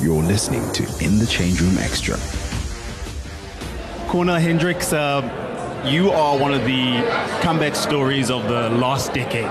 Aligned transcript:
You're 0.00 0.22
listening 0.22 0.72
to 0.72 0.84
In 1.04 1.18
the 1.18 1.26
Change 1.26 1.60
Room 1.60 1.76
Extra. 1.76 2.16
Cornal 4.08 4.36
Hendricks, 4.36 4.94
uh, 4.94 5.20
you 5.86 6.10
are 6.10 6.38
one 6.38 6.54
of 6.54 6.64
the 6.64 7.02
comeback 7.42 7.76
stories 7.76 8.30
of 8.30 8.44
the 8.44 8.70
last 8.70 9.12
decade. 9.12 9.44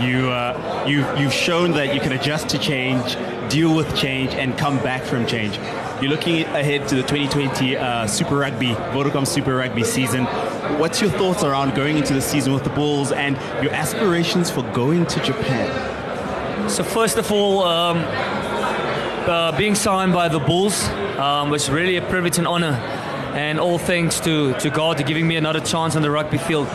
You, 0.00 0.30
uh, 0.30 0.84
you, 0.86 1.04
you've 1.18 1.32
shown 1.32 1.72
that 1.72 1.92
you 1.92 2.00
can 2.00 2.12
adjust 2.12 2.48
to 2.50 2.58
change, 2.58 3.16
deal 3.50 3.74
with 3.74 3.96
change, 3.96 4.32
and 4.34 4.56
come 4.56 4.78
back 4.78 5.02
from 5.02 5.26
change. 5.26 5.56
You're 6.00 6.12
looking 6.12 6.42
ahead 6.44 6.86
to 6.86 6.94
the 6.94 7.02
2020 7.02 7.76
uh, 7.76 8.06
Super 8.06 8.36
Rugby, 8.36 8.74
Vodacom 8.92 9.26
Super 9.26 9.56
Rugby 9.56 9.82
season. 9.82 10.26
What's 10.78 11.00
your 11.00 11.10
thoughts 11.10 11.42
around 11.42 11.74
going 11.74 11.96
into 11.96 12.14
the 12.14 12.22
season 12.22 12.52
with 12.52 12.62
the 12.62 12.70
Bulls 12.70 13.10
and 13.10 13.34
your 13.60 13.72
aspirations 13.72 14.50
for 14.50 14.62
going 14.72 15.04
to 15.06 15.20
Japan? 15.24 16.70
So 16.70 16.84
first 16.84 17.16
of 17.18 17.32
all, 17.32 17.64
um, 17.64 17.98
uh, 19.28 19.56
being 19.56 19.74
signed 19.74 20.12
by 20.12 20.28
the 20.28 20.38
Bulls 20.38 20.88
um, 21.18 21.50
was 21.50 21.70
really 21.70 21.96
a 21.96 22.02
privilege 22.02 22.38
and 22.38 22.46
honor, 22.46 22.74
and 23.34 23.58
all 23.58 23.78
thanks 23.78 24.20
to, 24.20 24.54
to 24.54 24.70
God 24.70 24.98
to 24.98 25.04
giving 25.04 25.26
me 25.26 25.36
another 25.36 25.60
chance 25.60 25.96
on 25.96 26.02
the 26.02 26.10
rugby 26.10 26.38
field. 26.38 26.68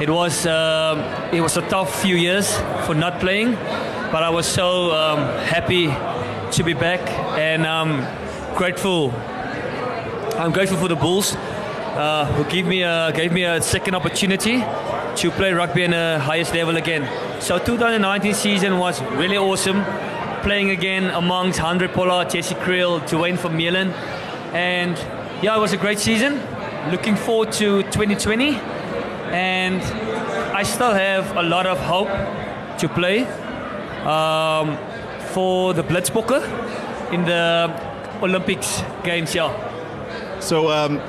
It 0.00 0.10
was 0.10 0.46
um, 0.46 1.00
it 1.32 1.40
was 1.40 1.56
a 1.56 1.62
tough 1.68 2.02
few 2.02 2.16
years 2.16 2.56
for 2.86 2.94
not 2.94 3.20
playing, 3.20 3.52
but 3.54 4.22
I 4.22 4.30
was 4.30 4.46
so 4.46 4.92
um, 4.92 5.18
happy 5.44 5.86
to 6.56 6.62
be 6.62 6.74
back 6.74 7.00
and 7.38 7.66
um, 7.66 8.06
grateful. 8.56 9.12
I'm 10.38 10.52
grateful 10.52 10.78
for 10.78 10.88
the 10.88 10.96
Bulls 10.96 11.36
uh, 11.36 12.26
who 12.26 12.44
gave 12.50 12.66
me 12.66 12.82
a, 12.82 13.12
gave 13.14 13.32
me 13.32 13.44
a 13.44 13.62
second 13.62 13.94
opportunity 13.94 14.58
to 14.58 15.30
play 15.30 15.52
rugby 15.52 15.84
in 15.84 15.92
the 15.92 16.18
highest 16.20 16.52
level 16.52 16.76
again. 16.76 17.08
So 17.40 17.58
2019 17.58 18.34
season 18.34 18.78
was 18.78 19.00
really 19.02 19.38
awesome. 19.38 19.84
Playing 20.44 20.68
again 20.68 21.04
amongst 21.04 21.58
Handré 21.58 21.90
Pollard, 21.90 22.28
Jesse 22.28 22.54
Kriel, 22.56 23.00
Duane 23.08 23.38
Vermeulen, 23.38 23.92
and 24.52 24.94
yeah, 25.42 25.56
it 25.56 25.58
was 25.58 25.72
a 25.72 25.78
great 25.78 25.98
season. 25.98 26.38
Looking 26.90 27.16
forward 27.16 27.50
to 27.52 27.82
2020, 27.84 28.50
and 29.32 29.80
I 30.54 30.62
still 30.62 30.92
have 30.92 31.34
a 31.34 31.42
lot 31.42 31.66
of 31.66 31.78
hope 31.78 32.08
to 32.78 32.88
play 32.90 33.20
um, 34.04 34.76
for 35.32 35.72
the 35.72 35.82
Blitzbokke 35.82 36.42
in 37.10 37.24
the 37.24 37.72
Olympics 38.22 38.82
games. 39.02 39.34
Yeah. 39.34 39.50
So 40.40 40.70
um, 40.70 41.00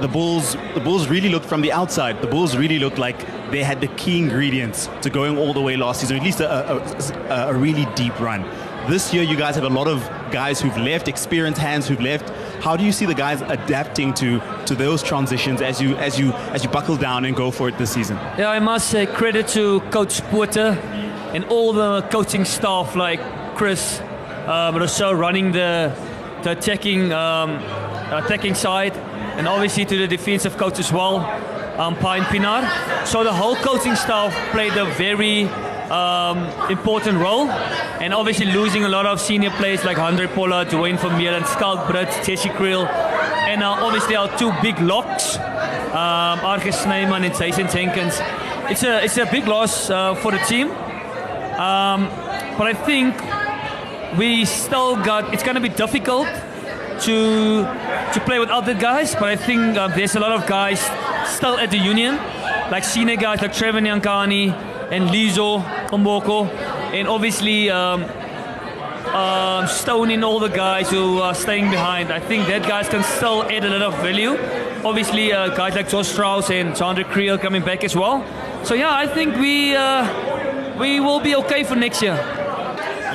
the 0.00 0.08
Bulls, 0.08 0.56
the 0.74 0.80
Bulls 0.80 1.08
really 1.08 1.28
looked 1.28 1.46
from 1.46 1.60
the 1.60 1.72
outside. 1.72 2.20
The 2.22 2.28
Bulls 2.28 2.56
really 2.56 2.78
looked 2.78 2.98
like 2.98 3.18
they 3.50 3.62
had 3.62 3.80
the 3.80 3.88
key 3.88 4.18
ingredients 4.18 4.88
to 5.02 5.10
going 5.10 5.36
all 5.36 5.52
the 5.52 5.60
way 5.60 5.76
last 5.76 6.00
season, 6.00 6.16
at 6.16 6.22
least 6.22 6.40
a, 6.40 6.76
a, 6.76 7.48
a 7.50 7.54
really 7.54 7.86
deep 7.94 8.18
run. 8.20 8.42
This 8.88 9.12
year, 9.12 9.22
you 9.22 9.36
guys 9.36 9.54
have 9.56 9.64
a 9.64 9.68
lot 9.68 9.86
of 9.86 10.02
guys 10.30 10.60
who've 10.60 10.76
left, 10.78 11.08
experienced 11.08 11.60
hands 11.60 11.86
who've 11.88 12.00
left. 12.00 12.30
How 12.62 12.76
do 12.76 12.84
you 12.84 12.92
see 12.92 13.04
the 13.04 13.14
guys 13.14 13.42
adapting 13.42 14.14
to 14.14 14.40
to 14.66 14.74
those 14.74 15.02
transitions 15.02 15.60
as 15.60 15.80
you 15.80 15.94
as 15.96 16.18
you 16.18 16.32
as 16.54 16.64
you 16.64 16.70
buckle 16.70 16.96
down 16.96 17.24
and 17.24 17.36
go 17.36 17.50
for 17.50 17.68
it 17.68 17.76
this 17.76 17.90
season? 17.90 18.16
Yeah, 18.38 18.48
I 18.48 18.60
must 18.60 18.88
say 18.88 19.04
credit 19.06 19.48
to 19.48 19.80
Coach 19.90 20.22
Porter 20.30 20.78
and 21.34 21.44
all 21.44 21.72
the 21.72 22.02
coaching 22.10 22.46
staff 22.46 22.96
like 22.96 23.20
Chris, 23.56 24.00
uh, 24.00 24.72
but 24.72 24.80
also 24.80 25.12
running 25.12 25.52
the 25.52 25.92
the 26.48 26.58
attacking 26.58 27.12
um, 27.12 27.50
attacking 28.12 28.54
side, 28.54 28.96
and 29.36 29.46
obviously 29.46 29.84
to 29.84 29.96
the 29.96 30.06
defensive 30.06 30.56
coach 30.56 30.78
as 30.78 30.92
well, 30.92 31.16
um, 31.80 31.96
Pine 31.96 32.22
Pienaar. 32.24 33.06
So 33.06 33.24
the 33.24 33.32
whole 33.32 33.56
coaching 33.56 33.96
staff 33.96 34.32
played 34.52 34.76
a 34.76 34.86
very 34.94 35.44
um, 35.90 36.38
important 36.70 37.18
role, 37.18 37.50
and 38.00 38.14
obviously 38.14 38.46
losing 38.46 38.84
a 38.84 38.88
lot 38.88 39.06
of 39.06 39.20
senior 39.20 39.50
players 39.50 39.84
like 39.84 39.96
Handré 39.96 40.28
Pollard, 40.34 40.68
Duane 40.68 40.96
Vermeulen, 40.96 41.44
Schalk 41.58 41.86
Brits, 41.86 42.24
Jesse 42.24 42.50
Kriel, 42.50 42.86
and 42.86 43.62
uh, 43.62 43.70
obviously 43.70 44.16
our 44.16 44.28
two 44.38 44.52
big 44.62 44.78
locks, 44.80 45.36
um, 45.94 46.72
Snyman 46.72 47.24
and 47.24 47.34
Jason 47.36 47.68
Jenkins. 47.68 48.18
It's 48.70 48.82
a 48.82 49.04
it's 49.04 49.16
a 49.16 49.26
big 49.26 49.46
loss 49.46 49.90
uh, 49.90 50.14
for 50.14 50.32
the 50.32 50.38
team, 50.38 50.70
um, 51.58 52.08
but 52.58 52.66
I 52.66 52.74
think 52.74 53.14
we 54.16 54.44
still 54.44 54.96
got. 54.96 55.34
It's 55.34 55.42
going 55.42 55.56
to 55.56 55.60
be 55.60 55.68
difficult 55.68 56.28
to 57.00 57.62
to 58.12 58.20
play 58.24 58.38
with 58.38 58.50
other 58.50 58.74
guys, 58.74 59.14
but 59.14 59.24
I 59.24 59.36
think 59.36 59.76
uh, 59.76 59.88
there's 59.88 60.16
a 60.16 60.20
lot 60.20 60.32
of 60.32 60.46
guys 60.46 60.80
still 61.26 61.58
at 61.58 61.70
the 61.70 61.78
union, 61.78 62.16
like 62.70 62.84
senior 62.84 63.16
guys 63.16 63.42
like 63.42 63.52
Trevor 63.52 63.80
Nyakane 63.80 64.52
and 64.90 65.08
Lizo 65.10 65.62
Gqoboka, 65.88 66.48
and 66.92 67.06
obviously 67.08 67.70
um, 67.70 68.04
um, 69.14 69.66
Stone 69.66 70.10
and 70.10 70.24
all 70.24 70.40
the 70.40 70.48
guys 70.48 70.90
who 70.90 71.20
are 71.20 71.34
staying 71.34 71.70
behind. 71.70 72.12
I 72.12 72.20
think 72.20 72.46
that 72.48 72.62
guys 72.62 72.88
can 72.88 73.04
still 73.04 73.44
add 73.44 73.64
a 73.64 73.68
lot 73.68 73.82
of 73.82 73.94
value. 74.02 74.36
Obviously, 74.84 75.32
uh, 75.32 75.48
guys 75.48 75.74
like 75.74 75.88
Josh 75.88 76.08
Strauss 76.08 76.50
and 76.50 76.74
Chandra 76.74 77.04
Creel 77.04 77.36
coming 77.38 77.62
back 77.62 77.84
as 77.84 77.94
well. 77.94 78.24
So 78.64 78.74
yeah, 78.74 78.94
I 78.94 79.06
think 79.06 79.36
we 79.36 79.76
uh, 79.76 80.78
we 80.78 81.00
will 81.00 81.20
be 81.20 81.34
okay 81.36 81.64
for 81.64 81.76
next 81.76 82.02
year 82.02 82.16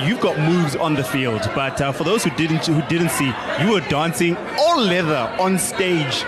you've 0.02 0.20
got 0.20 0.38
moves 0.40 0.76
on 0.76 0.94
the 0.94 1.04
field, 1.04 1.50
but 1.56 1.80
uh, 1.82 1.92
for 1.92 2.04
those 2.04 2.24
who 2.24 2.30
didn't 2.32 2.66
who 2.66 2.82
didn't 2.84 3.10
see, 3.10 3.34
you 3.62 3.72
were 3.72 3.82
dancing 3.82 4.36
all 4.60 4.80
leather 4.80 5.36
on 5.40 5.58
stage 5.60 6.24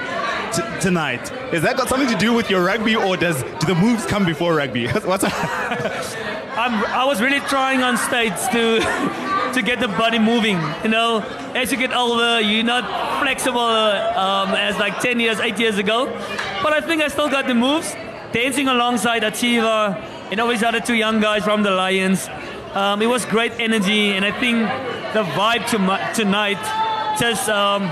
t- 0.53 0.63
tonight. 0.81 1.29
Has 1.51 1.63
that 1.63 1.77
got 1.77 1.89
something 1.89 2.09
to 2.09 2.17
do 2.17 2.33
with 2.33 2.49
your 2.49 2.63
rugby, 2.63 2.95
or 2.95 3.17
does 3.17 3.43
do 3.43 3.67
the 3.67 3.75
moves 3.75 4.05
come 4.05 4.25
before 4.25 4.55
rugby? 4.55 4.87
What's 5.11 5.25
i 6.57 7.03
was 7.05 7.21
really 7.21 7.41
trying 7.41 7.83
on 7.83 7.97
stage 7.97 8.33
to 8.51 8.79
to 9.53 9.61
get 9.61 9.79
the 9.79 9.87
body 9.87 10.19
moving. 10.19 10.59
You 10.83 10.89
know, 10.89 11.19
as 11.55 11.71
you 11.71 11.77
get 11.77 11.93
older, 11.93 12.41
you're 12.41 12.63
not 12.63 12.85
flexible 13.21 13.59
um, 13.59 14.49
as 14.53 14.77
like 14.77 14.99
10 14.99 15.19
years, 15.19 15.39
8 15.39 15.57
years 15.59 15.77
ago. 15.77 16.05
But 16.61 16.73
I 16.73 16.81
think 16.81 17.01
I 17.01 17.07
still 17.07 17.29
got 17.29 17.47
the 17.47 17.55
moves. 17.55 17.95
Dancing 18.31 18.67
alongside 18.67 19.23
Achiva 19.23 19.95
and 20.29 20.39
always 20.41 20.61
other 20.61 20.81
two 20.81 20.95
young 20.95 21.21
guys 21.21 21.43
from 21.43 21.63
the 21.63 21.71
Lions. 21.71 22.27
Um, 22.75 23.01
it 23.01 23.07
was 23.07 23.25
great 23.25 23.53
energy, 23.53 24.11
and 24.11 24.25
I 24.25 24.31
think 24.37 24.59
the 25.13 25.23
vibe 25.23 25.65
to, 25.69 26.13
tonight 26.13 26.59
just 27.17 27.47
um, 27.47 27.87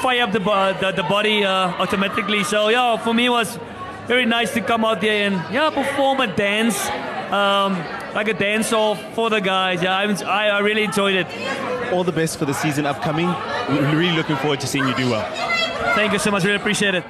fire 0.00 0.22
up 0.22 0.32
the, 0.32 0.38
the, 0.38 0.92
the 0.96 1.02
body 1.02 1.44
uh, 1.44 1.68
automatically. 1.78 2.42
So 2.42 2.68
yeah, 2.68 2.96
for 2.96 3.12
me 3.12 3.26
it 3.26 3.30
was 3.30 3.58
very 4.06 4.24
nice 4.24 4.52
to 4.54 4.60
come 4.60 4.84
out 4.84 5.00
there 5.00 5.26
and 5.26 5.34
yeah 5.52 5.70
perform 5.70 6.20
a 6.20 6.26
dance, 6.26 6.88
um, 7.30 7.74
like 8.14 8.28
a 8.28 8.34
dance 8.34 8.72
off 8.72 8.98
for 9.14 9.28
the 9.28 9.40
guys. 9.40 9.82
Yeah, 9.82 9.96
I, 9.96 10.48
I 10.48 10.58
really 10.60 10.84
enjoyed 10.84 11.16
it. 11.16 11.92
All 11.92 12.02
the 12.02 12.12
best 12.12 12.38
for 12.38 12.46
the 12.46 12.54
season 12.54 12.86
upcoming. 12.86 13.26
We're 13.68 13.96
really 13.96 14.16
looking 14.16 14.36
forward 14.36 14.60
to 14.60 14.66
seeing 14.66 14.88
you 14.88 14.94
do 14.94 15.10
well. 15.10 15.30
Thank 15.94 16.12
you 16.12 16.18
so 16.18 16.30
much. 16.30 16.44
Really 16.44 16.56
appreciate 16.56 16.94
it. 16.94 17.04